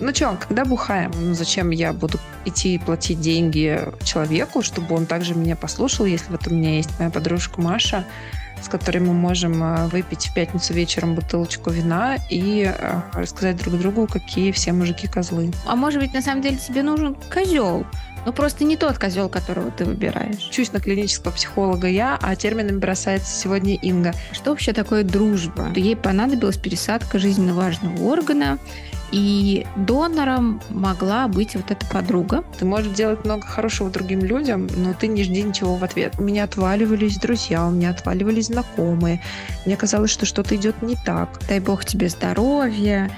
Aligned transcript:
Ну 0.00 0.14
что, 0.14 0.36
когда 0.40 0.64
бухаем? 0.64 1.12
Ну 1.16 1.34
зачем 1.34 1.70
я 1.70 1.92
буду 1.92 2.18
идти 2.44 2.74
и 2.74 2.78
платить 2.78 3.20
деньги 3.20 3.80
человеку, 4.04 4.62
чтобы 4.62 4.94
он 4.94 5.06
также 5.06 5.34
меня 5.34 5.56
послушал, 5.56 6.06
если 6.06 6.30
вот 6.30 6.46
у 6.46 6.50
меня 6.50 6.76
есть 6.76 6.90
моя 6.98 7.10
подружка 7.10 7.60
Маша, 7.60 8.04
с 8.62 8.68
которой 8.68 8.98
мы 8.98 9.12
можем 9.12 9.62
э, 9.62 9.86
выпить 9.88 10.28
в 10.28 10.34
пятницу 10.34 10.72
вечером 10.72 11.14
бутылочку 11.14 11.70
вина 11.70 12.16
и 12.30 12.72
э, 12.74 13.00
рассказать 13.12 13.56
друг 13.56 13.78
другу, 13.78 14.06
какие 14.06 14.52
все 14.52 14.72
мужики 14.72 15.06
козлы. 15.06 15.52
А 15.66 15.76
может 15.76 16.00
быть, 16.00 16.14
на 16.14 16.22
самом 16.22 16.42
деле 16.42 16.56
тебе 16.56 16.82
нужен 16.82 17.16
козел? 17.32 17.86
Ну, 18.24 18.32
просто 18.32 18.64
не 18.64 18.76
тот 18.78 18.98
козел, 18.98 19.28
которого 19.28 19.70
ты 19.70 19.84
выбираешь. 19.84 20.48
Чусь 20.50 20.72
на 20.72 20.80
клинического 20.80 21.30
психолога 21.32 21.88
я, 21.88 22.18
а 22.22 22.34
терминами 22.36 22.78
бросается 22.78 23.34
сегодня 23.36 23.74
Инга. 23.74 24.14
Что 24.32 24.50
вообще 24.50 24.72
такое 24.72 25.04
дружба? 25.04 25.70
Ей 25.74 25.94
понадобилась 25.94 26.56
пересадка 26.56 27.18
жизненно 27.18 27.52
важного 27.52 28.02
органа, 28.02 28.58
и 29.14 29.64
донором 29.76 30.60
могла 30.70 31.28
быть 31.28 31.54
вот 31.54 31.70
эта 31.70 31.86
подруга. 31.86 32.42
Ты 32.58 32.64
можешь 32.64 32.92
делать 32.92 33.24
много 33.24 33.46
хорошего 33.46 33.88
другим 33.88 34.24
людям, 34.24 34.66
но 34.76 34.92
ты 34.92 35.06
не 35.06 35.22
жди 35.22 35.40
ничего 35.40 35.76
в 35.76 35.84
ответ. 35.84 36.14
У 36.18 36.22
меня 36.22 36.42
отваливались 36.42 37.18
друзья, 37.18 37.64
у 37.64 37.70
меня 37.70 37.90
отваливались 37.90 38.46
знакомые. 38.46 39.22
Мне 39.66 39.76
казалось, 39.76 40.10
что 40.10 40.26
что-то 40.26 40.56
идет 40.56 40.82
не 40.82 40.96
так. 40.96 41.38
Дай 41.48 41.60
бог 41.60 41.84
тебе 41.84 42.08
здоровья, 42.08 43.08